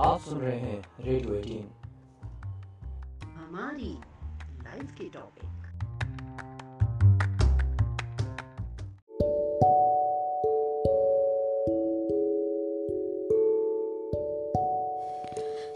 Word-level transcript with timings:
आप 0.00 0.20
सुन 0.20 0.38
रहे 0.38 0.58
हैं 0.58 0.84
रेडियो 1.00 1.34
हमारी 3.34 3.92
लाइफ 4.64 4.94
के 4.94 5.08
टॉपिक। 5.08 5.63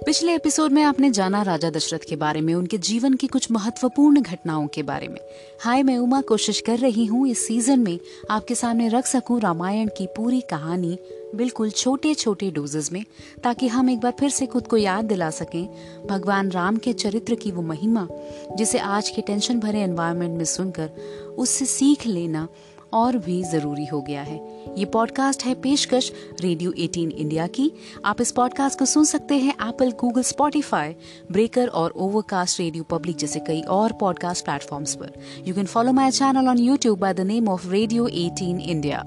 पिछले 0.09 0.34
एपिसोड 0.34 0.72
में 0.72 0.82
आपने 0.82 1.11
जाना 1.11 1.43
राजा 1.43 1.70
दशरथ 1.70 1.98
के 2.09 2.16
बारे 2.16 2.41
में, 2.41 2.54
उनके 2.54 2.79
जीवन 2.79 3.14
की 3.14 3.27
कुछ 3.27 3.50
महत्वपूर्ण 3.50 4.20
घटनाओं 4.20 4.66
के 4.66 4.82
बारे 4.82 5.09
में। 5.09 5.18
हाय, 5.61 5.82
मैं 5.82 5.98
उमा 5.98 6.20
कोशिश 6.20 6.61
कर 6.61 6.79
रही 6.79 7.04
हूँ 7.06 7.29
इस 7.29 7.46
सीज़न 7.46 7.80
में 7.80 7.98
आपके 8.30 8.55
सामने 8.55 8.88
रख 8.88 9.06
सकूँ 9.06 9.41
रामायण 9.41 9.88
की 9.88 10.06
पूरी 10.06 10.41
कहानी 10.41 10.98
बिल्कुल 11.34 11.70
छोटे 11.70 12.14
छोटे 12.14 12.50
डोजेज 12.50 12.88
में, 12.92 13.05
ताकि 13.45 13.69
हम 13.69 13.91
एक 13.91 14.00
बार 14.00 14.14
फिर 14.20 14.30
से 14.30 14.47
खुद 14.47 14.66
को 14.66 14.77
याद 14.77 15.05
दिला 15.05 15.30
सकें 15.30 15.69
भगवान 16.06 16.50
राम 16.50 16.77
के 16.77 16.92
चरित्र 16.92 17.34
की 17.34 17.50
वो 17.50 17.62
महिमा, 17.62 18.09
जिसे 18.56 18.78
आज 18.78 19.09
के 19.09 19.22
टेंशन 19.22 19.61
भरे 19.61 19.80
एनवायरनमेंट 19.80 20.38
में 20.38 20.45
सुनकर 20.45 20.91
उससे 21.38 21.64
सीख 21.64 22.06
लेना 22.06 22.48
और 22.92 23.16
भी 23.16 23.42
ज़रूरी 23.42 23.84
हो 23.87 24.01
गया 24.01 24.23
है। 24.23 24.65
ये 24.78 24.84
पॉडकास्ट 24.84 25.45
है 25.45 25.55
पेशकश 25.55 26.12
रेडियो 26.41 26.70
18 26.70 27.11
इंडिया 27.12 27.47
की। 27.47 27.73
आप 28.05 28.20
इस 28.20 28.30
पॉडकास्ट 28.30 28.78
को 28.78 28.84
सुन 28.84 29.05
सकते 29.05 29.34
हैं 29.34 29.55
एप्पल 29.69 29.91
गूगल 29.91 30.23
स्पॉटिफाई 30.23 30.95
ब्रेकर 31.33 31.69
और 31.69 31.91
ओवरकास्ट 31.91 32.61
रेडियो 32.61 32.84
पब्लिक 32.84 33.16
जैसे 33.16 33.41
कई 33.41 33.61
और 33.61 33.92
पॉडकास्ट 33.92 34.45
प्लेटफॉर्म्स 34.45 34.95
पर। 34.95 35.12
You 35.47 35.55
can 35.55 35.66
follow 35.66 35.92
my 35.92 36.11
channel 36.11 36.48
on 36.48 36.59
YouTube 36.59 36.98
by 36.98 37.14
the 37.14 37.20
name 37.20 37.48
of 37.48 37.69
radio 37.69 38.09
18 38.09 38.61
India 38.61 39.05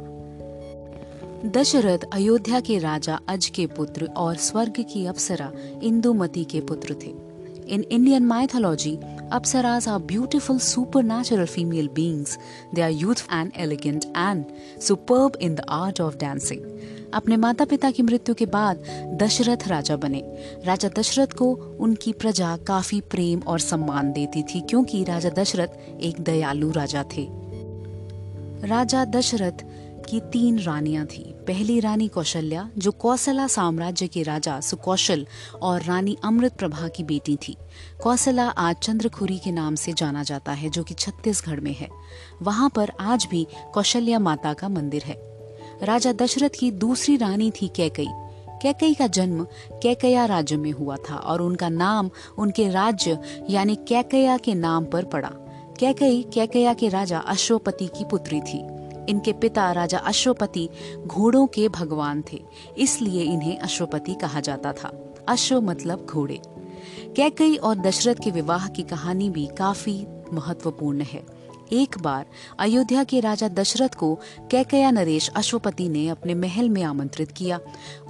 Dasharath 1.45 1.98
Ayodhya 2.13 2.59
के 2.59 2.77
राजा 2.77 3.20
अज 3.27 3.45
के 3.45 3.66
पुत्र 3.68 4.05
और 4.05 4.35
स्वर्ग 4.35 4.74
की 4.93 5.05
अप्सरा 5.05 5.52
इंदुमती 5.84 6.43
के 6.43 6.62
पुत्र 6.62 6.93
थे। 6.93 7.30
In 7.67 7.84
Indian 7.84 8.27
mythology, 8.27 8.99
Apsaras 9.31 9.90
are 9.90 9.99
beautiful 9.99 10.59
supernatural 10.59 11.45
female 11.45 11.87
beings. 11.87 12.37
They 12.73 12.81
are 12.81 12.90
youthful 12.90 13.34
and 13.34 13.51
elegant 13.55 14.05
and 14.13 14.51
superb 14.77 15.37
in 15.40 15.55
the 15.55 15.63
art 15.70 16.01
of 16.01 16.18
dancing. 16.18 16.65
अपने 17.13 17.37
माता 17.37 17.65
पिता 17.65 17.91
की 17.91 18.03
मृत्यु 18.03 18.35
के 18.35 18.45
बाद 18.45 18.84
दशरथ 19.21 19.68
राजा 19.68 19.95
बने 20.03 20.21
राजा 20.65 20.90
दशरथ 20.98 21.34
को 21.37 21.48
उनकी 21.85 22.13
प्रजा 22.21 22.55
काफ़ी 22.68 22.99
प्रेम 23.12 23.41
और 23.48 23.59
सम्मान 23.59 24.12
देती 24.13 24.43
थी 24.43 24.62
क्योंकि 24.70 25.03
राजा 25.03 25.29
दशरथ 25.40 26.01
एक 26.09 26.21
दयालु 26.29 26.71
राजा 26.71 27.03
थे 27.15 27.27
राजा 28.68 29.05
दशरथ 29.15 29.63
की 30.10 30.20
तीन 30.20 30.60
रानियाँ 30.60 31.05
थी। 31.05 31.35
पहली 31.48 31.80
रानी 31.80 32.07
कौशल्या, 32.07 32.70
जो 32.77 32.91
कौशला 32.91 33.48
साम्राज्य 33.48 34.08
के 34.08 34.24
राजा 34.24 34.60
सुकौशल 34.60 35.27
और 35.62 35.84
रानी 35.84 36.18
अमृत 36.24 36.54
प्रभा 36.54 36.88
की 36.88 37.04
बेटी 37.04 37.35
थी। 37.35 37.58
कौशला 38.04 38.49
आज 38.49 38.76
चंद्रखुरी 38.76 39.38
के 39.38 39.52
नाम 39.52 39.76
से 39.76 39.93
जाना 39.93 40.24
जाता 40.24 40.52
है, 40.52 40.70
जो 40.70 40.84
कि 40.84 40.93
छत्तीसगढ़ 40.93 41.60
में 41.60 41.74
है। 41.74 41.88
वहाँ 42.41 42.70
पर 42.70 42.91
आज 42.99 43.27
भी 43.32 43.48
कौशल्या 43.74 44.20
माता 44.20 44.54
का 44.54 44.70
मंदिर 44.70 45.04
है। 45.04 45.16
राजा 45.84 46.13
दशरथ 46.13 46.49
की 46.60 46.71
दूसरी 46.71 47.18
रानी 47.18 47.52
थी 47.52 47.68
कैकई। 47.68 48.08
कैकई 48.62 48.93
का 48.93 49.08
जन्म 49.08 49.48
कैकया 49.71 50.26
राज्य 50.26 50.58
में 50.58 50.71
हुआ 50.71 50.96
था 50.96 51.15
और 51.15 51.41
उनका 51.41 51.70
नाम 51.70 52.10
उनके 52.38 52.70
राज्य, 52.70 53.20
यानी 53.49 53.76
कैकया 53.76 54.38
के 54.38 54.54
नाम 54.54 54.86
पर 54.86 55.05
पड़ा। 55.05 55.32
कैकई, 55.80 56.26
कैकया 56.34 56.74
के 56.74 56.90
राजा 56.90 57.20
अश्वपति 57.20 57.86
की 57.86 58.05
पुत्री 58.05 58.41
थी। 58.41 58.71
इनके 59.10 59.34
पिता 59.34 59.71
राजा 59.71 59.98
अश्वपति 59.98 60.70
घोड़ों 61.07 61.48
के 61.48 61.68
भगवान 61.70 62.24
थे, 62.34 62.44
इसलिए 62.77 63.24
इन्हें 63.24 63.58
अश्वपति 63.60 64.13
कहा 64.13 64.40
जाता 64.40 64.74
था। 64.74 65.13
अश्व 65.28 65.62
मतलब 65.62 66.06
घोड़े। 66.09 66.41
कैकई 67.16 67.56
और 67.56 67.75
दशरथ 67.75 68.16
के 68.24 68.31
विवाह 68.31 68.68
की 68.68 68.84
कहानी 68.84 69.30
भी 69.30 69.50
काफ़ी 69.58 70.06
महत्वपूर्ण 70.34 71.02
है। 71.02 71.42
एक 71.74 71.96
बार 72.02 72.25
अयोध्या 72.59 73.03
के 73.03 73.20
राजा 73.20 73.48
दशरथ 73.48 73.90
को 73.90 74.20
कैकया 74.52 74.92
नरेश 74.92 75.30
अश्वपति 75.30 75.90
ने 75.90 76.08
अपने 76.08 76.34
महल 76.34 76.70
में 76.70 76.84
आमंत्रित 76.84 77.31
किया। 77.31 77.59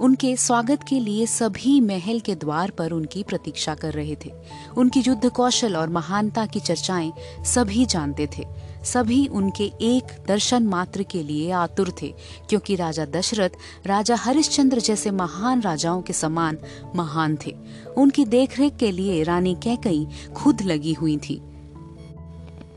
उनके 0.00 0.36
स्वागत 0.36 0.80
के 0.88 1.00
लिए 1.00 1.26
सभी 1.26 1.80
महल 1.80 2.20
के 2.20 2.34
द्वार 2.34 2.70
पर 2.70 2.90
उनकी 2.90 3.22
प्रतीक्षा 3.22 3.74
कर 3.74 3.92
रहे 3.92 4.16
थे। 4.24 4.32
उनकी 4.76 5.00
युद्ध 5.00 5.30
कौशल 5.30 5.76
और 5.76 5.88
महानता 5.88 6.46
की 6.46 6.60
चर्चाएँ 6.60 7.12
सभी 7.44 7.86
जानते 7.86 8.28
थे। 8.38 8.46
सभी 8.84 9.26
उनके 9.26 9.64
एक 9.80 10.04
दर्शन 10.28 10.62
मात्र 10.62 11.02
के 11.02 11.22
लिए 11.22 11.50
आतुर 11.50 11.92
थे, 12.02 12.14
क्योंकि 12.48 12.74
राजा 12.74 13.04
दशरथ, 13.04 13.50
राजा 13.86 14.14
हरिश्चंद्र 14.14 14.80
जैसे 14.80 15.10
महान 15.10 15.60
राजाओं 15.60 16.02
के 16.02 16.12
समान 16.12 16.58
महान 16.96 17.38
थे। 17.46 17.56
उनकी 17.96 18.24
देखरेख 18.24 18.76
के 18.76 18.90
लिए 18.92 19.22
रानी 19.22 19.54
कैकई 19.54 20.06
खुद 20.36 20.62
लगी 20.62 20.92
हुई 20.92 21.16
थी। 21.16 21.40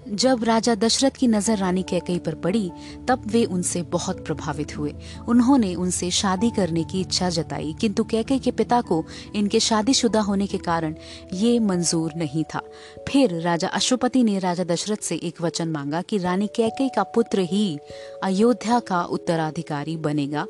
जब 0.08 0.44
राजा 0.44 0.76
दशरथ 0.76 1.12
की 1.12 1.28
नज़र 1.28 1.58
रानी 1.58 1.84
कैकई 1.84 2.18
पर 2.20 2.36
पड़ी, 2.36 2.72
तब 3.08 3.24
वे 3.28 3.44
उनसे 3.46 3.82
बहुत 3.82 4.26
प्रभावित 4.26 4.78
हुए। 4.78 4.94
उन्होंने 5.28 5.76
उनसे 5.76 6.12
शादी 6.12 6.50
करने 6.50 6.84
की 6.84 7.02
इच्छा 7.02 7.30
जताई, 7.30 7.76
किंतु 7.82 8.04
कैकई 8.04 8.40
के 8.40 8.52
पिता 8.52 8.82
को 8.82 9.04
इनके 9.36 9.60
शादीशुदा 9.60 10.22
होने 10.22 10.48
के 10.48 10.58
कारण 10.58 10.96
ये 11.34 11.60
मंजूर 11.60 12.14
नहीं 12.18 12.44
था। 12.44 12.62
फिर 13.10 13.42
राजा 13.42 13.68
अशुपति 13.68 14.24
ने 14.24 14.40
राजा 14.40 14.64
दशरथ 14.64 14.98
से 14.98 15.16
एक 15.16 15.42
वचन 15.42 15.68
मांगा 15.68 16.02
कि 16.02 16.18
रानी 16.18 16.48
कैकई 16.48 16.90
का 16.96 17.04
पुत्र 17.04 17.40
ही 17.40 17.78
अयोध्या 18.24 18.80
का 18.80 19.04
उत्तराधिकारी 19.04 19.98
बनेगा। 19.98 20.46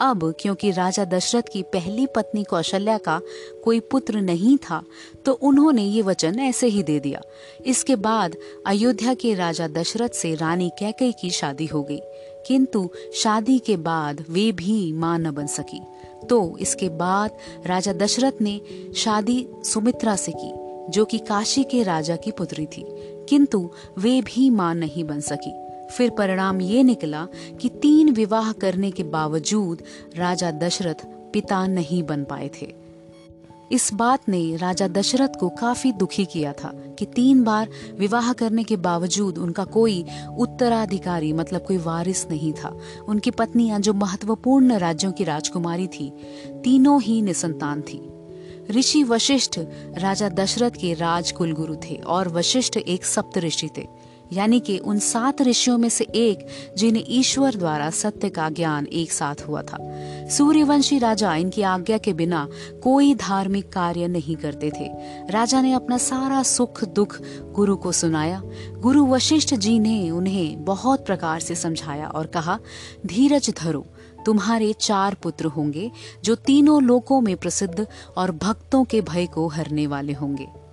अब 0.00 0.34
क्योंकि 0.40 0.70
राजा 0.70 1.04
दशरथ 1.04 1.48
की 1.52 1.62
पहली 1.62 2.06
पत्नी 2.06 2.42
कौशल्या 2.44 2.96
का 2.98 3.20
कोई 3.64 3.80
पुत्र 3.80 4.20
नहीं 4.20 4.56
था 4.58 4.82
तो 5.24 5.32
उन्होंने 5.32 5.82
ये 5.82 6.02
वचन 6.02 6.38
ऐसे 6.40 6.66
ही 6.66 6.82
दे 6.82 6.98
दिया। 7.00 7.20
इसके 7.66 7.96
बाद 7.96 8.36
अयोध्या 8.66 9.14
के 9.14 9.34
राजा 9.34 9.68
दशरथ 9.68 10.08
से 10.08 10.34
रानी 10.34 10.70
कैकई 10.78 11.12
की 11.12 11.30
शादी 11.30 11.66
हो 11.66 11.82
गई, 11.82 12.00
किंतु 12.46 12.88
शादी 13.14 13.58
के 13.58 13.76
बाद 13.76 14.24
वे 14.30 14.50
भी 14.52 14.92
माँ 14.92 15.18
न 15.18 15.30
बन 15.30 15.46
सकी। 15.46 15.80
तो 16.30 16.56
इसके 16.58 16.88
बाद 16.88 17.36
राजा 17.66 17.92
दशरथ 17.92 18.40
ने 18.40 18.60
शादी 18.96 19.46
सुमित्रा 19.64 20.16
से 20.16 20.32
की, 20.32 20.52
जो 20.90 21.04
कि 21.04 21.18
काशी 21.18 21.64
के 21.64 21.82
राजा 21.82 22.16
की 22.16 22.30
पुत्री 22.30 22.66
थी, 22.66 22.84
किंतु 23.28 23.70
वे 23.98 24.20
भी 24.22 24.48
माँ 24.50 24.74
नहीं 24.74 25.04
बन 25.04 25.20
सकी। 25.20 25.52
फिर 25.90 26.10
परिणाम 26.10 26.60
ये 26.60 26.82
निकला 26.82 27.26
कि 27.60 27.68
तीन 27.68 28.10
विवाह 28.10 28.52
करने 28.52 28.90
के 28.90 29.02
बावजूद 29.02 29.82
राजा 30.16 30.50
दशरथ 30.50 31.06
पिता 31.32 31.66
नहीं 31.66 32.02
बन 32.02 32.24
पाए 32.24 32.50
थे। 32.62 32.88
इस 33.72 33.94
बात 33.94 34.28
ने 34.28 34.56
राजा 34.56 34.88
दशरथ 34.88 35.28
को 35.40 35.48
काफ़ी 35.48 35.92
दुखी 35.92 36.24
किया 36.24 36.52
था 36.52 36.72
कि 36.98 37.06
तीन 37.06 37.42
बार 37.42 37.68
विवाह 37.98 38.32
करने 38.32 38.64
के 38.64 38.76
बावजूद 38.76 39.38
उनका 39.38 39.64
कोई 39.64 40.04
उत्तराधिकारी 40.38 41.32
मतलब 41.32 41.64
कोई 41.66 41.76
वारिस 41.76 42.30
नहीं 42.30 42.52
था। 42.52 42.78
उनकी 43.08 43.30
पत्नियाँ 43.30 43.80
जो 43.80 43.94
महत्वपूर्ण 43.94 44.78
राज्यों 44.78 45.12
की 45.12 45.24
राजकुमारी 45.24 45.86
थी, 45.86 46.12
तीनों 46.64 47.02
ही 47.02 47.22
निसंतान 47.22 47.82
थी। 47.82 48.08
ऋषि 48.70 49.02
वशिष्ठ 49.04 49.60
राजा 49.98 50.28
दशरथ 50.28 50.70
के 50.70 50.94
राज 50.94 51.32
कुलगुरु 51.32 51.76
थे 51.76 51.94
और 51.94 52.28
वशिष्ठ 52.28 52.76
एक 52.76 53.04
सप्त 53.04 53.38
ऋषि 53.38 53.68
थे। 53.78 53.86
यानी 54.32 54.60
कि 54.60 54.78
उन 54.78 54.98
सात 54.98 55.42
ऋषियों 55.42 55.78
में 55.78 55.88
से 55.88 56.04
एक, 56.04 56.46
जिन्हें 56.76 57.04
ईश्वर 57.08 57.54
द्वारा 57.54 57.90
सत्य 57.90 58.28
का 58.28 58.48
ज्ञान 58.48 58.86
एक 58.86 59.12
साथ 59.12 59.34
हुआ 59.48 59.62
था। 59.62 59.78
सूर्यवंशी 60.28 60.98
राजा 60.98 61.34
इनकी 61.34 61.62
आज्ञा 61.62 61.98
के 61.98 62.12
बिना 62.12 62.48
कोई 62.82 63.14
धार्मिक 63.14 63.72
कार्य 63.72 64.08
नहीं 64.08 64.36
करते 64.36 64.70
थे। 64.70 64.90
राजा 65.30 65.60
ने 65.60 65.72
अपना 65.72 65.98
सारा 65.98 66.42
सुख 66.42 66.84
दुख 66.84 67.18
गुरु 67.52 67.76
को 67.76 67.92
सुनाया। 67.92 68.42
गुरु 68.78 69.06
वशिष्ठ 69.06 69.54
जी 69.54 69.78
ने 69.78 70.10
उन्हें 70.10 70.64
बहुत 70.64 71.06
प्रकार 71.06 71.40
से 71.40 71.54
समझाया 71.54 72.08
और 72.08 72.26
कहा, 72.26 72.58
धीरज 73.06 73.54
धरो, 73.58 73.86
तुम्हारे 74.26 74.72
चार 74.72 75.14
पुत्र 75.14 75.44
होंगे, 75.44 75.90
जो 76.24 76.34
तीनों 76.34 76.82
लोकों 76.82 77.20
में 77.20 77.36
प्रसिद्ध 77.36 77.86
और 78.16 78.32
भक्तों 78.32 78.84
के 78.84 79.00
भय 79.00 79.26
को 79.26 79.48
हरने 79.48 79.86
वाले 79.86 80.12
होंगे। 80.12 80.67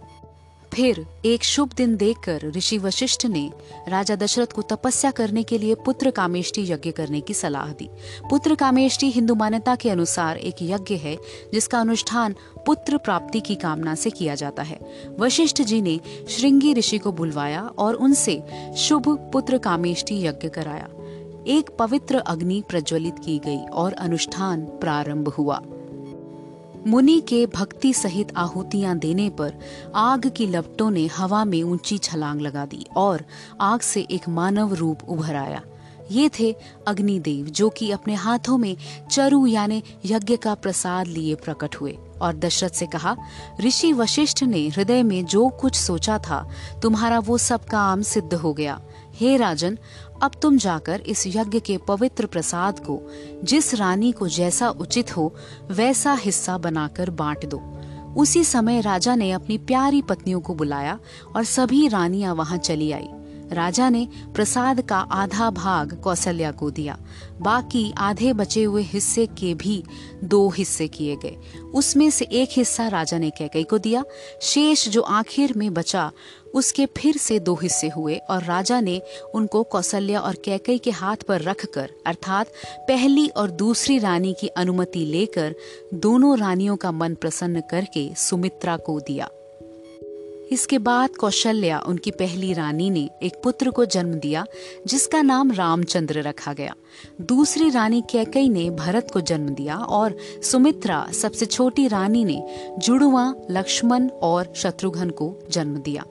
फिर 0.75 1.05
एक 1.25 1.43
शुभ 1.43 1.73
दिन 1.73 1.97
देखकर 1.97 2.51
ऋषि 2.55 2.77
वशिष्ठ 2.77 3.25
ने 3.25 3.51
राजा 3.87 4.15
दशरथ 4.15 4.47
को 4.47 4.61
तपस्या 4.61 5.11
करने 5.11 5.43
के 5.43 5.57
लिए 5.57 5.75
पुत्र 5.75 6.11
कामेष्टि 6.11 6.61
यज्ञ 6.71 6.91
करने 6.91 7.21
की 7.21 7.33
सलाह 7.33 7.73
दी। 7.73 7.89
पुत्र 8.29 8.55
कामेष्टि 8.55 9.11
हिंदू 9.11 9.35
मान्यता 9.35 9.75
के 9.75 9.89
अनुसार 9.89 10.37
एक 10.37 10.55
यज्ञ 10.61 10.95
है, 10.95 11.17
जिसका 11.53 11.79
अनुष्ठान 11.79 12.35
पुत्र 12.65 12.97
प्राप्ति 12.97 13.39
की 13.39 13.55
कामना 13.55 13.95
से 13.95 14.09
किया 14.09 14.35
जाता 14.35 14.63
है। 14.63 14.79
वशिष्ठ 15.19 15.61
जी 15.61 15.81
ने 15.81 15.99
श्रृंगी 16.29 16.73
ऋषि 16.73 16.97
को 16.97 17.11
बुलवाया 17.11 17.61
और 17.61 17.93
उनसे 17.93 18.43
शुभ 18.77 19.29
पुत्र 19.33 19.57
कामेष्टि 19.57 20.27
यज्ञ 20.27 20.49
कराया। 20.49 20.89
एक 21.47 21.69
पवित्र 21.79 22.15
अग्नि 22.15 22.63
प्रज्वलित 22.69 23.15
की 23.25 23.39
गई 23.39 23.65
और 23.73 23.93
अनुष्ठान 23.93 24.61
प्रारंभ 24.65 25.29
हुआ। 25.29 25.61
मुनि 26.87 27.21
के 27.29 27.45
भक्ति 27.45 27.93
सहित 27.93 28.33
आहुतियाँ 28.37 28.97
देने 28.97 29.29
पर 29.29 29.53
आग 29.95 30.27
की 30.29 30.47
लपटों 30.47 30.91
ने 30.91 31.07
हवा 31.07 31.45
में 31.45 31.63
ऊँची 31.63 31.97
छलांग 31.97 32.41
लगा 32.41 32.65
दी 32.65 32.85
और 32.95 33.23
आग 33.61 33.79
से 33.79 34.01
एक 34.01 34.29
मानव 34.29 34.73
रूप 34.73 34.99
उभर 35.09 35.35
आया। 35.35 35.61
ये 36.11 36.29
थे 36.39 36.55
अग्निदेव, 36.87 37.45
जो 37.45 37.69
कि 37.69 37.91
अपने 37.91 38.13
हाथों 38.13 38.57
में 38.57 38.75
चरु 39.11 39.47
यानी 39.47 39.83
यज्ञ 40.05 40.37
का 40.37 40.53
प्रसाद 40.55 41.07
लिए 41.07 41.35
प्रकट 41.35 41.75
हुए 41.75 41.97
और 42.21 42.35
दशरथ 42.35 42.69
से 42.69 42.85
कहा, 42.85 43.15
ऋषि 43.61 43.93
वशिष्ठ 43.93 44.43
ने 44.43 44.67
हृदय 44.67 45.03
में 45.03 45.25
जो 45.25 45.47
कुछ 45.49 45.75
सोचा 45.75 46.17
था, 46.17 46.49
तुम्हारा 46.81 47.19
वो 47.19 47.37
सब 47.37 47.65
काम 47.65 48.01
सिद्ध 48.01 48.33
हो 48.33 48.53
गया। 48.53 48.81
हे 49.15 49.37
राजन, 49.37 49.77
अब 50.23 50.31
तुम 50.41 50.57
जाकर 50.57 51.01
इस 51.01 51.27
यज्ञ 51.27 51.59
के 51.59 51.77
पवित्र 51.77 52.25
प्रसाद 52.25 52.79
को, 52.79 53.01
जिस 53.43 53.75
रानी 53.75 54.11
को 54.11 54.27
जैसा 54.27 54.69
उचित 54.69 55.17
हो, 55.17 55.35
वैसा 55.71 56.13
हिस्सा 56.13 56.57
बनाकर 56.57 57.09
बांट 57.09 57.45
दो। 57.45 57.61
उसी 58.17 58.43
समय 58.43 58.81
राजा 58.81 59.15
ने 59.15 59.31
अपनी 59.31 59.57
प्यारी 59.57 60.01
पत्नियों 60.01 60.41
को 60.41 60.55
बुलाया 60.55 60.99
और 61.35 61.43
सभी 61.43 61.87
रानियाँ 61.87 62.35
वहाँ 62.35 62.57
चली 62.57 62.91
आई। 62.91 63.07
राजा 63.51 63.89
ने 63.89 64.07
प्रसाद 64.35 64.81
का 64.81 64.97
आधा 64.97 65.49
भाग 65.49 66.01
कौशल्या 66.03 66.51
को 66.51 66.71
दिया। 66.71 66.97
बाकी 67.41 67.93
आधे 67.97 68.33
बचे 68.33 68.63
हुए 68.63 68.81
हिस्से 68.81 69.25
के 69.25 69.53
भी 69.53 69.83
दो 70.23 70.49
हिस्से 70.49 70.87
किए 70.87 71.15
गए। 71.15 71.37
उसमें 71.73 72.09
से 72.09 72.25
एक 72.25 72.49
हिस्सा 72.51 72.87
राजा 72.87 73.17
ने 73.17 73.29
कैकई 73.29 73.63
को 73.63 73.77
दिया। 73.77 74.03
शेष 74.41 74.89
जो 74.89 75.01
आखिर 75.01 75.53
में 75.57 75.73
बचा, 75.73 76.11
उसके 76.53 76.85
फिर 76.85 77.17
से 77.17 77.39
दो 77.39 77.55
हिस्से 77.55 77.89
हुए 77.89 78.15
और 78.15 78.43
राजा 78.43 78.79
ने 78.79 79.01
उनको 79.35 79.63
कौशल्या 79.63 80.19
और 80.19 80.35
कैकई 80.35 80.77
के 80.77 80.91
हाथ 80.91 81.17
पर 81.17 81.41
रखकर, 81.41 81.89
अर्थात 82.07 82.47
पहली 82.77 83.27
और 83.27 83.51
दूसरी 83.51 83.99
रानी 83.99 84.35
की 84.39 84.47
अनुमति 84.47 84.99
लेकर, 84.99 85.55
दोनों 85.93 86.37
रानियों 86.37 86.75
का 86.75 86.91
मन 86.91 87.15
प्रसन्न 87.15 87.61
करके 87.61 88.15
सुमित्रा 88.15 88.77
को 88.77 88.99
दिया। 88.99 89.29
इसके 90.51 90.77
बाद 90.77 91.09
कौशल्या, 91.09 91.79
उनकी 91.79 92.11
पहली 92.11 92.53
रानी 92.53 92.89
ने 92.89 93.09
एक 93.23 93.33
पुत्र 93.43 93.69
को 93.69 93.85
जन्म 93.85 94.13
दिया, 94.13 94.45
जिसका 94.87 95.21
नाम 95.21 95.51
रामचंद्र 95.51 96.21
रखा 96.21 96.53
गया। 96.53 96.75
दूसरी 97.21 97.69
रानी 97.69 98.01
कैकई 98.01 98.49
ने 98.49 98.69
भरत 98.69 99.07
को 99.13 99.21
जन्म 99.21 99.49
दिया 99.49 99.77
और 99.77 100.17
सुमित्रा, 100.43 101.07
सबसे 101.13 101.45
छोटी 101.45 101.87
रानी 101.87 102.25
ने 102.25 102.45
जुड़वा, 102.79 103.35
लक्ष्मण 103.51 104.07
और 104.09 104.53
शत्रुघ्न 104.55 105.09
को 105.09 105.39
जन्म 105.51 105.77
दिया। 105.77 106.03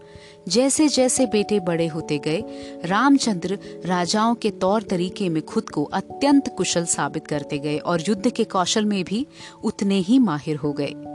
जैसे 0.49 0.89
जैसे 0.89 1.27
बेटे 1.27 1.61
बड़े 1.61 1.87
होते 1.87 2.19
गए, 2.19 2.43
रामचंद्र 2.85 3.59
राजाओं 3.85 4.35
के 4.35 4.51
तौर 4.51 4.83
तरीके 4.83 5.29
में 5.29 5.43
खुद 5.43 5.69
को 5.69 5.85
अत्यंत 5.85 6.55
कुशल 6.57 6.85
साबित 6.85 7.27
करते 7.27 7.59
गए 7.59 7.79
और 7.79 8.03
युद्ध 8.09 8.31
के 8.31 8.45
कौशल 8.45 8.85
में 8.85 9.05
भी 9.05 9.27
उतने 9.65 9.99
ही 9.99 10.19
माहिर 10.19 10.57
हो 10.57 10.73
गए। 10.73 11.14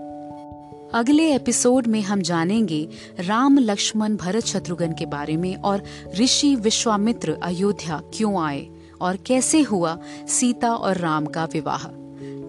अगले 0.94 1.36
एपिसोड 1.36 1.88
में 1.88 2.02
हम 2.02 2.22
जानेंगे 2.22 2.88
राम 3.20 3.58
लक्ष्मण 3.58 4.16
भरत 4.16 4.46
शत्रुघ्न 4.46 4.94
के 4.94 5.06
बारे 5.06 5.38
में 5.38 5.56
और 5.56 5.84
ऋषि 6.20 6.56
विश्वामित्र 6.56 7.38
अयोध्या 7.44 8.02
क्यों 8.14 8.44
आए 8.44 8.68
और 9.02 9.18
कैसे 9.18 9.62
हुआ 9.62 9.98
सीता 10.28 10.76
और 10.76 10.98
राम 10.98 11.26
का 11.26 11.46
विवाह। 11.46 11.88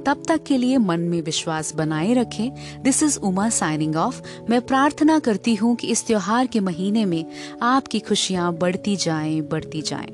तब 0.07 0.23
तक 0.29 0.45
के 0.45 0.57
लिए 0.57 0.79
मन 0.79 1.01
में 1.01 1.23
विश्वास 1.23 1.75
बनाए 1.75 2.15
रखें। 2.15 2.83
This 2.83 3.03
is 3.03 3.19
Uma 3.19 3.49
signing 3.49 3.97
off 3.97 4.23
मैं 4.51 4.61
प्रार्थना 4.61 5.19
करती 5.19 5.55
हूँ 5.55 5.77
कि 5.77 5.87
इस 5.87 6.07
त्योहार 6.07 6.47
के 6.47 6.61
महीने 6.61 7.05
में 7.05 7.25
आपकी 7.63 8.01
खुशियाँ 8.01 8.53
बढ़ती 8.53 8.97
जाएँ 8.97 9.41
बढ़ती 9.41 9.83
जाएँ। 9.83 10.11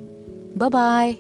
बाय 0.59 0.71
बाय 0.71 1.17